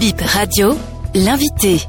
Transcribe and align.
Bip 0.00 0.18
Radio, 0.22 0.78
l'invité. 1.14 1.86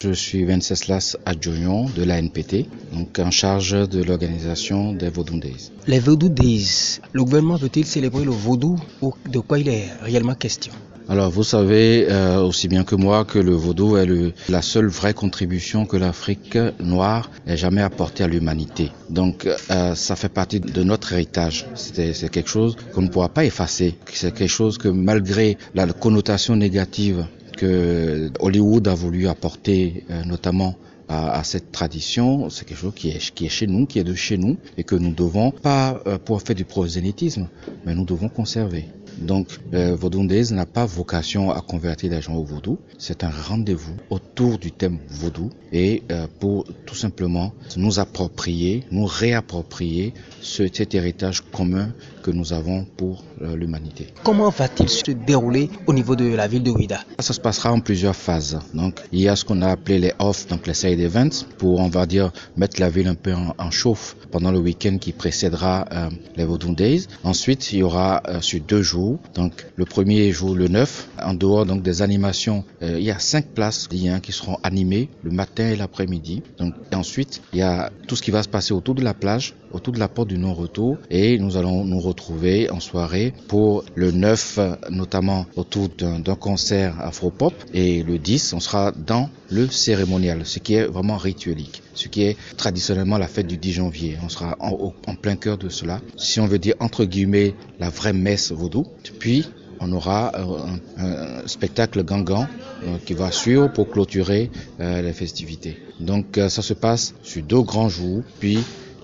Je 0.00 0.12
suis 0.12 0.44
Venceslas 0.44 1.16
Adjoyon 1.26 1.86
de 1.96 2.04
l'ANPT, 2.04 2.66
donc 2.92 3.18
en 3.18 3.32
charge 3.32 3.88
de 3.88 4.00
l'organisation 4.02 4.92
des 4.92 5.08
Vaudou 5.08 5.40
Days. 5.40 5.72
Les 5.88 5.98
Vaudou 5.98 6.28
Days, 6.28 7.00
le 7.12 7.24
gouvernement 7.24 7.56
veut-il 7.56 7.84
célébrer 7.84 8.24
le 8.24 8.30
vaudou 8.30 8.78
ou 9.02 9.12
de 9.28 9.40
quoi 9.40 9.58
il 9.58 9.68
est 9.68 9.88
réellement 10.00 10.34
question? 10.34 10.72
Alors 11.08 11.30
vous 11.30 11.42
savez 11.42 12.06
euh, 12.10 12.42
aussi 12.42 12.68
bien 12.68 12.84
que 12.84 12.94
moi 12.94 13.24
que 13.24 13.38
le 13.38 13.54
vaudou 13.54 13.96
est 13.96 14.04
le, 14.04 14.34
la 14.50 14.60
seule 14.60 14.88
vraie 14.88 15.14
contribution 15.14 15.86
que 15.86 15.96
l'Afrique 15.96 16.58
noire 16.80 17.30
ait 17.46 17.56
jamais 17.56 17.80
apportée 17.80 18.24
à 18.24 18.28
l'humanité. 18.28 18.92
Donc 19.08 19.46
euh, 19.46 19.94
ça 19.94 20.16
fait 20.16 20.28
partie 20.28 20.60
de 20.60 20.82
notre 20.82 21.14
héritage. 21.14 21.66
C'est 21.74 22.30
quelque 22.30 22.50
chose 22.50 22.76
qu'on 22.94 23.02
ne 23.02 23.08
pourra 23.08 23.30
pas 23.30 23.46
effacer. 23.46 23.96
C'est 24.12 24.34
quelque 24.34 24.50
chose 24.50 24.76
que 24.76 24.88
malgré 24.88 25.56
la 25.74 25.86
connotation 25.86 26.56
négative 26.56 27.26
que 27.58 28.30
Hollywood 28.38 28.86
a 28.88 28.94
voulu 28.94 29.26
apporter 29.28 30.04
euh, 30.10 30.24
notamment 30.24 30.76
à, 31.08 31.42
cette 31.42 31.72
tradition, 31.72 32.50
c'est 32.50 32.66
quelque 32.66 32.78
chose 32.78 32.92
qui 32.94 33.08
est, 33.08 33.34
qui 33.34 33.46
est 33.46 33.48
chez 33.48 33.66
nous, 33.66 33.86
qui 33.86 33.98
est 33.98 34.04
de 34.04 34.14
chez 34.14 34.36
nous, 34.36 34.58
et 34.76 34.84
que 34.84 34.94
nous 34.94 35.14
devons 35.14 35.50
pas 35.50 36.02
euh, 36.06 36.18
pour 36.18 36.42
faire 36.42 36.54
du 36.54 36.66
prosélytisme, 36.66 37.48
mais 37.86 37.94
nous 37.94 38.04
devons 38.04 38.28
conserver. 38.28 38.84
Donc, 39.20 39.58
euh, 39.74 39.94
Vaudouindaise 39.94 40.52
n'a 40.52 40.66
pas 40.66 40.86
vocation 40.86 41.50
à 41.50 41.60
convertir 41.60 42.10
les 42.10 42.22
gens 42.22 42.34
au 42.34 42.44
vaudou. 42.44 42.78
C'est 42.98 43.24
un 43.24 43.30
rendez-vous 43.30 43.94
autour 44.10 44.58
du 44.58 44.72
thème 44.72 44.98
vaudou 45.08 45.50
et 45.72 46.02
euh, 46.10 46.26
pour 46.40 46.64
tout 46.86 46.94
simplement 46.94 47.52
nous 47.76 47.98
approprier, 47.98 48.84
nous 48.90 49.06
réapproprier 49.06 50.14
ce, 50.40 50.66
cet 50.72 50.94
héritage 50.94 51.42
commun 51.52 51.92
que 52.22 52.30
nous 52.30 52.52
avons 52.52 52.84
pour 52.84 53.24
euh, 53.42 53.56
l'humanité. 53.56 54.08
Comment 54.24 54.50
va-t-il 54.50 54.88
se 54.88 55.10
dérouler 55.10 55.70
au 55.86 55.92
niveau 55.92 56.16
de 56.16 56.26
la 56.34 56.46
ville 56.46 56.62
de 56.62 56.70
Ouida 56.70 57.00
Ça 57.18 57.32
se 57.32 57.40
passera 57.40 57.72
en 57.72 57.80
plusieurs 57.80 58.16
phases. 58.16 58.58
Donc, 58.74 59.00
il 59.12 59.20
y 59.20 59.28
a 59.28 59.36
ce 59.36 59.44
qu'on 59.44 59.62
a 59.62 59.68
appelé 59.68 59.98
les 59.98 60.12
off, 60.18 60.46
donc 60.46 60.66
les 60.66 60.74
side 60.74 61.00
events, 61.00 61.44
pour, 61.58 61.80
on 61.80 61.88
va 61.88 62.06
dire, 62.06 62.32
mettre 62.56 62.80
la 62.80 62.90
ville 62.90 63.08
un 63.08 63.14
peu 63.14 63.34
en, 63.34 63.54
en 63.58 63.70
chauffe 63.70 64.16
pendant 64.30 64.52
le 64.52 64.58
week-end 64.58 64.98
qui 64.98 65.12
précédera 65.12 65.86
euh, 65.92 66.10
les 66.36 66.44
Vaudou 66.44 66.74
Days. 66.74 67.06
Ensuite, 67.24 67.72
il 67.72 67.78
y 67.78 67.82
aura 67.82 68.22
euh, 68.28 68.40
sur 68.40 68.60
deux 68.60 68.82
jours, 68.82 69.07
donc 69.34 69.66
le 69.76 69.84
premier 69.84 70.30
jour, 70.32 70.54
le 70.54 70.68
9, 70.68 71.08
en 71.22 71.34
dehors 71.34 71.66
donc 71.66 71.82
des 71.82 72.02
animations, 72.02 72.64
euh, 72.82 72.98
il 72.98 73.04
y 73.04 73.10
a 73.10 73.18
cinq 73.18 73.46
places 73.46 73.88
hein, 73.92 74.20
qui 74.20 74.32
seront 74.32 74.58
animées 74.62 75.08
le 75.22 75.30
matin 75.30 75.68
et 75.70 75.76
l'après-midi. 75.76 76.42
Donc 76.58 76.74
ensuite, 76.94 77.40
il 77.52 77.60
y 77.60 77.62
a 77.62 77.90
tout 78.06 78.16
ce 78.16 78.22
qui 78.22 78.30
va 78.30 78.42
se 78.42 78.48
passer 78.48 78.72
autour 78.72 78.94
de 78.94 79.02
la 79.02 79.14
plage, 79.14 79.54
autour 79.72 79.94
de 79.94 79.98
la 79.98 80.08
porte 80.08 80.28
du 80.28 80.38
non-retour, 80.38 80.98
et 81.10 81.38
nous 81.38 81.56
allons 81.56 81.84
nous 81.84 82.00
retrouver 82.00 82.70
en 82.70 82.80
soirée 82.80 83.32
pour 83.48 83.84
le 83.94 84.10
9, 84.10 84.58
notamment 84.90 85.46
autour 85.56 85.88
d'un 85.88 86.34
concert 86.34 87.00
afro-pop, 87.00 87.54
et 87.74 88.02
le 88.02 88.18
10, 88.18 88.52
on 88.54 88.60
sera 88.60 88.92
dans 88.92 89.30
le 89.50 89.68
cérémonial, 89.68 90.42
ce 90.44 90.58
qui 90.58 90.74
est 90.74 90.86
vraiment 90.86 91.16
rituelique, 91.16 91.82
ce 91.98 92.08
qui 92.08 92.22
est 92.22 92.36
traditionnellement 92.56 93.18
la 93.18 93.26
fête 93.26 93.46
du 93.46 93.56
10 93.56 93.72
janvier. 93.72 94.18
On 94.24 94.28
sera 94.28 94.56
en, 94.60 94.92
plein 95.20 95.36
cœur 95.36 95.58
de 95.58 95.68
cela. 95.68 96.00
Si 96.16 96.38
on 96.38 96.46
veut 96.46 96.58
dire 96.58 96.74
entre 96.78 97.04
guillemets 97.04 97.54
la 97.80 97.90
vraie 97.90 98.12
messe 98.12 98.52
vaudou, 98.52 98.86
puis 99.18 99.48
on 99.80 99.92
aura 99.92 100.32
un, 100.36 100.78
un 101.04 101.46
spectacle 101.46 102.04
gangan 102.04 102.46
euh, 102.84 102.98
qui 103.04 103.14
va 103.14 103.32
suivre 103.32 103.72
pour 103.72 103.90
clôturer 103.90 104.50
euh, 104.80 105.02
les 105.02 105.12
festivités. 105.12 105.76
Donc 105.98 106.38
euh, 106.38 106.48
ça 106.48 106.62
se 106.62 106.74
passe 106.74 107.14
sur 107.22 107.42
deux 107.42 107.62
grands 107.62 107.88
jours, 107.88 108.22
puis 108.38 108.58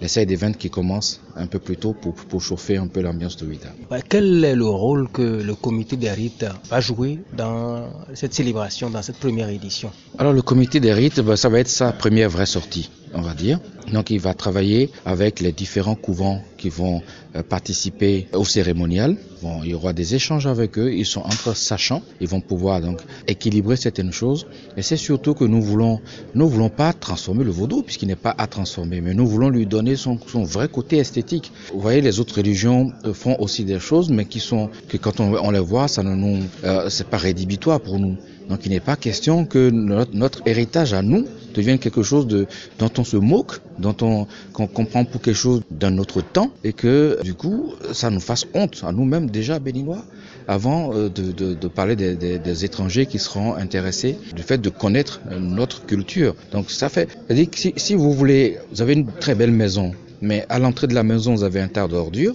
les 0.05 0.09
side 0.09 0.31
events 0.31 0.59
qui 0.59 0.69
commencent 0.69 1.19
un 1.35 1.47
peu 1.47 1.59
plus 1.59 1.79
tôt 1.79 1.95
pour, 1.95 2.15
pour 2.15 2.43
chauffer 2.43 2.77
un 2.77 2.89
peu 2.89 3.01
l'ambiance 3.01 3.39
de 3.39 3.47
Ouida. 3.47 3.71
Quel 4.11 4.45
est 4.45 4.55
le 4.55 4.67
rôle 4.67 5.09
que 5.11 5.23
le 5.23 5.55
comité 5.55 5.97
des 5.97 6.11
rites 6.11 6.45
va 6.69 6.81
jouer 6.81 7.21
dans 7.35 7.89
cette 8.13 8.35
célébration, 8.35 8.91
dans 8.91 9.01
cette 9.01 9.17
première 9.17 9.49
édition? 9.49 9.91
Alors 10.19 10.35
le 10.35 10.43
comité 10.43 10.79
des 10.79 10.93
rites, 10.93 11.21
ben, 11.21 11.37
ça 11.37 11.49
va 11.49 11.59
être 11.61 11.69
sa 11.69 11.91
première 11.93 12.29
vraie 12.29 12.45
sortie, 12.45 12.91
on 13.15 13.23
va 13.23 13.35
dire. 13.35 13.61
Donc 13.93 14.11
il 14.11 14.21
va 14.21 14.35
travailler 14.35 14.91
avec 15.05 15.41
les 15.41 15.53
différents 15.53 15.95
couvents 15.95 16.43
qui 16.57 16.69
vont 16.69 17.03
euh, 17.37 17.43
participer 17.43 18.29
au 18.33 18.45
cérémonial. 18.45 19.17
Il 19.63 19.71
y 19.71 19.75
aura 19.75 19.93
des 19.93 20.15
échanges 20.15 20.47
avec 20.47 20.79
eux, 20.79 20.95
ils 20.95 21.05
sont 21.05 21.21
entre 21.21 21.55
sachants, 21.55 22.01
ils 22.21 22.29
vont 22.29 22.41
pouvoir 22.41 22.81
donc 22.81 23.01
équilibrer 23.29 23.77
certaines 23.77 24.13
choses. 24.13 24.47
Et 24.79 24.83
c'est 24.83 24.97
surtout 24.97 25.35
que 25.35 25.45
nous 25.45 25.61
voulons, 25.61 26.01
nous 26.35 26.49
voulons 26.49 26.71
pas 26.71 26.95
transformer 26.95 27.45
le 27.45 27.51
vaudou 27.51 27.83
puisqu'il 27.83 28.09
n'est 28.09 28.17
pas 28.17 28.35
à 28.39 28.47
transformer, 28.47 29.03
mais 29.03 29.13
nous 29.13 29.27
voulons 29.27 29.51
lui 29.51 29.67
donner 29.67 29.97
son, 29.97 30.19
vrai 30.45 30.69
côté 30.69 30.97
esthétique. 30.97 31.53
Vous 31.75 31.81
voyez, 31.81 32.01
les 32.01 32.21
autres 32.21 32.37
religions 32.37 32.93
font 33.13 33.37
aussi 33.39 33.65
des 33.65 33.79
choses, 33.79 34.09
mais 34.09 34.25
qui 34.25 34.41
sont 34.41 34.71
que 34.89 34.97
quand 34.97 35.21
on, 35.21 35.51
les 35.51 35.61
voit, 35.61 35.89
ça 35.89 36.03
ne 36.03 36.15
nous, 36.15 36.43
euh, 36.65 36.89
c'est 36.89 37.09
pas 37.09 37.19
rédhibitoire 37.19 37.81
pour 37.81 37.99
nous. 37.99 38.17
Donc 38.49 38.61
il 38.65 38.71
n'est 38.71 38.81
pas 38.81 38.97
question 38.97 39.45
que 39.45 39.71
notre, 39.71 40.43
héritage 40.47 40.95
à 40.95 41.03
nous 41.03 41.27
devienne 41.55 41.79
quelque 41.79 42.03
chose 42.03 42.27
dont 42.27 42.91
on 42.99 43.05
se 43.05 43.17
moque, 43.17 43.61
dont 43.79 43.97
on 44.03 44.27
qu'on 44.53 44.67
comprend 44.67 45.05
pour 45.05 45.21
quelque 45.21 45.37
chose 45.37 45.63
d'un 45.71 45.99
autre 45.99 46.21
temps 46.21 46.51
et 46.65 46.73
que 46.73 47.19
du 47.23 47.35
coup 47.35 47.75
ça 47.93 48.11
nous 48.11 48.21
fasse 48.21 48.47
honte 48.55 48.83
à 48.87 48.93
nous-mêmes 48.93 49.31
déjà 49.31 49.59
béninois 49.59 50.05
avant 50.47 50.93
de, 50.95 51.09
de, 51.09 51.55
de 51.55 51.69
parler 51.69 51.97
des, 51.97 52.65
étrangers 52.65 53.07
qui 53.07 53.19
seront 53.19 53.55
intéressés 53.55 54.17
du 54.35 54.43
fait 54.43 54.59
de 54.59 54.69
connaître 54.69 55.21
notre 55.41 55.87
culture. 55.87 56.35
Donc 56.53 56.71
ça 56.71 56.89
fait, 56.89 57.09
dire 57.31 57.51
que 57.51 57.59
si, 57.59 57.73
si 57.77 57.95
vous 57.95 58.13
voulez, 58.13 58.59
vous 58.71 58.83
avez 58.83 58.93
une 58.93 59.07
très 59.07 59.35
belle 59.35 59.51
maison, 59.51 59.93
mais 60.21 60.45
à 60.49 60.59
l'entrée 60.59 60.87
de 60.87 60.95
la 60.95 61.03
maison 61.03 61.35
vous 61.35 61.45
avez 61.45 61.61
un 61.61 61.69
tas 61.69 61.89
d'ordures, 61.89 62.35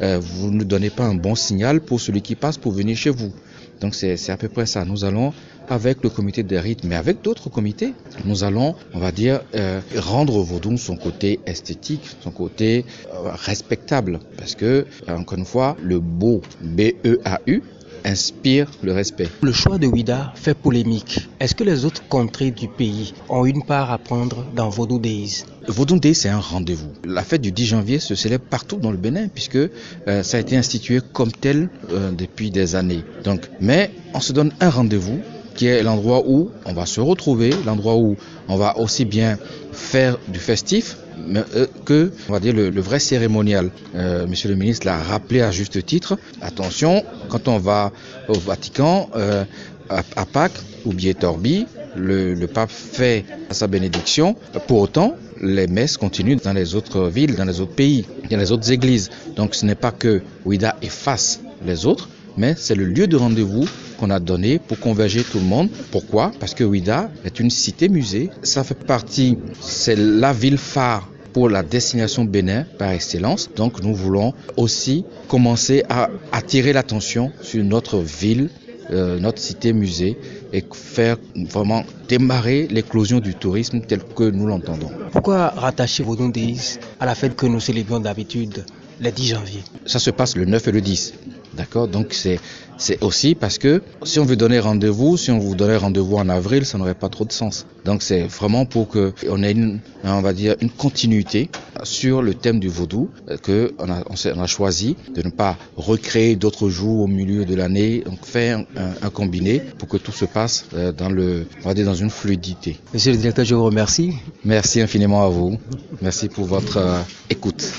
euh, 0.00 0.18
vous 0.20 0.50
ne 0.50 0.64
donnez 0.64 0.90
pas 0.90 1.04
un 1.04 1.14
bon 1.14 1.34
signal 1.34 1.80
pour 1.80 2.00
celui 2.00 2.22
qui 2.22 2.34
passe 2.34 2.56
pour 2.56 2.72
venir 2.72 2.96
chez 2.96 3.10
vous. 3.10 3.32
Donc 3.80 3.94
c'est 3.94 4.30
à 4.30 4.36
peu 4.36 4.48
près 4.48 4.66
ça. 4.66 4.84
Nous 4.84 5.04
allons, 5.04 5.32
avec 5.68 6.02
le 6.02 6.10
comité 6.10 6.42
des 6.42 6.58
rites, 6.58 6.84
mais 6.84 6.96
avec 6.96 7.22
d'autres 7.22 7.50
comités, 7.50 7.94
nous 8.24 8.44
allons, 8.44 8.74
on 8.94 8.98
va 8.98 9.12
dire, 9.12 9.40
euh, 9.54 9.80
rendre 9.96 10.36
au 10.36 10.42
vaudou 10.42 10.76
son 10.76 10.96
côté 10.96 11.40
esthétique, 11.46 12.02
son 12.22 12.30
côté 12.30 12.84
euh, 13.12 13.30
respectable. 13.34 14.20
Parce 14.36 14.54
que, 14.54 14.86
encore 15.08 15.38
une 15.38 15.44
fois, 15.44 15.76
le 15.82 16.00
beau, 16.00 16.42
B-E-A-U, 16.62 17.62
inspire 18.04 18.70
le 18.82 18.92
respect. 18.92 19.28
Le 19.42 19.52
choix 19.52 19.78
de 19.78 19.86
Ouida 19.86 20.32
fait 20.36 20.54
polémique. 20.54 21.28
Est-ce 21.40 21.54
que 21.54 21.64
les 21.64 21.84
autres 21.84 22.06
contrées 22.08 22.50
du 22.50 22.68
pays 22.68 23.14
ont 23.28 23.44
une 23.44 23.64
part 23.64 23.90
à 23.90 23.98
prendre 23.98 24.44
dans 24.54 24.68
Vaudou 24.68 24.98
Days? 24.98 25.44
Vaudou 25.66 25.98
Days, 25.98 26.14
c'est 26.14 26.28
un 26.28 26.40
rendez-vous. 26.40 26.92
La 27.04 27.22
fête 27.22 27.42
du 27.42 27.52
10 27.52 27.66
janvier 27.66 27.98
se 27.98 28.14
célèbre 28.14 28.44
partout 28.48 28.76
dans 28.76 28.90
le 28.90 28.96
Bénin 28.96 29.28
puisque 29.28 29.56
euh, 29.56 30.22
ça 30.22 30.36
a 30.36 30.40
été 30.40 30.56
institué 30.56 31.00
comme 31.12 31.32
tel 31.32 31.68
euh, 31.90 32.10
depuis 32.10 32.50
des 32.50 32.74
années. 32.74 33.02
Donc, 33.24 33.48
mais 33.60 33.90
on 34.14 34.20
se 34.20 34.32
donne 34.32 34.52
un 34.60 34.70
rendez-vous 34.70 35.20
qui 35.58 35.66
est 35.66 35.82
l'endroit 35.82 36.22
où 36.24 36.52
on 36.66 36.72
va 36.72 36.86
se 36.86 37.00
retrouver, 37.00 37.50
l'endroit 37.66 37.96
où 37.96 38.16
on 38.46 38.56
va 38.56 38.78
aussi 38.78 39.04
bien 39.04 39.38
faire 39.72 40.16
du 40.28 40.38
festif, 40.38 40.96
euh, 41.34 41.66
que, 41.84 42.12
le, 42.30 42.80
vrai 42.80 43.00
cérémonial. 43.00 43.70
Euh, 43.96 44.28
Monsieur 44.28 44.50
le 44.50 44.54
ministre 44.54 44.86
l'a 44.86 44.98
rappelé 44.98 45.40
à 45.40 45.50
juste 45.50 45.84
titre. 45.84 46.16
Attention, 46.42 47.02
quand 47.28 47.48
on 47.48 47.58
va 47.58 47.90
au 48.28 48.34
Vatican, 48.34 49.10
euh, 49.16 49.44
à, 49.90 50.24
Pâques, 50.26 50.60
ou 50.84 50.92
bien 50.92 51.12
Torbi, 51.12 51.66
le, 51.96 52.34
le, 52.34 52.46
pape 52.46 52.70
fait 52.70 53.24
sa 53.50 53.66
bénédiction. 53.66 54.36
Pour 54.68 54.78
autant, 54.78 55.16
les 55.42 55.66
messes 55.66 55.96
continuent 55.96 56.36
dans 56.36 56.52
les 56.52 56.76
autres 56.76 57.08
villes, 57.08 57.34
dans 57.34 57.46
les 57.46 57.60
autres 57.60 57.74
pays, 57.74 58.06
dans 58.30 58.38
les 58.38 58.52
autres 58.52 58.70
églises. 58.70 59.10
Donc 59.34 59.56
ce 59.56 59.66
n'est 59.66 59.74
pas 59.74 59.90
que 59.90 60.22
Ouida 60.44 60.76
efface 60.82 61.40
les 61.66 61.84
autres, 61.84 62.08
mais 62.36 62.54
c'est 62.56 62.76
le 62.76 62.84
lieu 62.84 63.08
de 63.08 63.16
rendez-vous 63.16 63.66
qu'on 63.98 64.10
a 64.10 64.20
donné 64.20 64.58
pour 64.58 64.78
converger 64.78 65.22
tout 65.22 65.38
le 65.38 65.44
monde. 65.44 65.68
Pourquoi? 65.90 66.32
Parce 66.40 66.54
que 66.54 66.64
Ouida 66.64 67.10
est 67.24 67.40
une 67.40 67.50
cité-musée. 67.50 68.30
Ça 68.42 68.64
fait 68.64 68.74
partie, 68.74 69.36
c'est 69.60 69.96
la 69.96 70.32
ville 70.32 70.58
phare 70.58 71.08
pour 71.32 71.48
la 71.48 71.62
destination 71.62 72.24
Bénin 72.24 72.64
par 72.78 72.90
excellence. 72.90 73.50
Donc 73.54 73.82
nous 73.82 73.94
voulons 73.94 74.32
aussi 74.56 75.04
commencer 75.28 75.84
à 75.88 76.10
attirer 76.32 76.72
l'attention 76.72 77.32
sur 77.42 77.62
notre 77.64 77.98
ville, 77.98 78.48
euh, 78.90 79.18
notre 79.18 79.38
cité-musée 79.40 80.16
et 80.52 80.64
faire 80.72 81.16
vraiment 81.36 81.84
démarrer 82.08 82.68
l'éclosion 82.70 83.20
du 83.20 83.34
tourisme 83.34 83.80
tel 83.80 84.00
que 84.02 84.24
nous 84.24 84.46
l'entendons. 84.46 84.90
Pourquoi 85.12 85.48
rattacher 85.48 86.02
vos 86.02 86.16
Days 86.16 86.78
à 86.98 87.06
la 87.06 87.14
fête 87.14 87.36
que 87.36 87.46
nous 87.46 87.60
célébrons 87.60 88.00
d'habitude 88.00 88.64
le 89.00 89.10
10 89.10 89.26
janvier? 89.28 89.60
Ça 89.84 89.98
se 89.98 90.10
passe 90.10 90.36
le 90.36 90.46
9 90.46 90.68
et 90.68 90.72
le 90.72 90.80
10. 90.80 91.14
D'accord 91.58 91.88
Donc 91.88 92.12
c'est 92.12 92.38
c'est 92.78 93.02
aussi 93.02 93.34
parce 93.34 93.58
que 93.58 93.82
si 94.04 94.20
on 94.20 94.24
veut 94.24 94.36
donner 94.36 94.60
rendez-vous, 94.60 95.16
si 95.16 95.32
on 95.32 95.40
vous 95.40 95.56
donnait 95.56 95.76
rendez-vous 95.76 96.16
en 96.16 96.28
avril, 96.28 96.64
ça 96.64 96.78
n'aurait 96.78 96.94
pas 96.94 97.08
trop 97.08 97.24
de 97.24 97.32
sens. 97.32 97.66
Donc 97.84 98.02
c'est 98.02 98.22
vraiment 98.22 98.64
pour 98.64 98.88
que 98.88 99.12
on 99.28 99.42
ait 99.42 99.50
une, 99.50 99.80
on 100.04 100.20
va 100.20 100.32
dire 100.32 100.54
une 100.60 100.70
continuité 100.70 101.50
sur 101.82 102.22
le 102.22 102.34
thème 102.34 102.60
du 102.60 102.68
vaudou 102.68 103.10
que 103.42 103.74
on 103.78 103.90
a, 103.90 104.04
on 104.08 104.40
a 104.40 104.46
choisi 104.46 104.96
de 105.12 105.22
ne 105.22 105.30
pas 105.30 105.56
recréer 105.76 106.36
d'autres 106.36 106.68
jours 106.68 107.00
au 107.00 107.08
milieu 107.08 107.44
de 107.44 107.56
l'année, 107.56 108.04
donc 108.06 108.24
faire 108.24 108.60
un, 108.76 108.90
un, 109.02 109.10
combiné 109.10 109.60
pour 109.78 109.88
que 109.88 109.96
tout 109.96 110.12
se 110.12 110.24
passe 110.26 110.66
dans 110.96 111.08
le, 111.08 111.46
on 111.64 111.68
va 111.68 111.74
dire 111.74 111.86
dans 111.86 111.94
une 111.94 112.10
fluidité. 112.10 112.78
Monsieur 112.94 113.10
le 113.10 113.18
directeur, 113.18 113.44
je 113.44 113.56
vous 113.56 113.64
remercie. 113.64 114.12
Merci 114.44 114.80
infiniment 114.80 115.24
à 115.24 115.28
vous. 115.28 115.58
Merci 116.00 116.28
pour 116.28 116.44
votre 116.44 116.76
euh, 116.76 117.00
écoute. 117.28 117.72